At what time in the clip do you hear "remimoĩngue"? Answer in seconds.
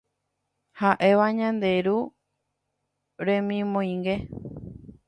3.25-4.15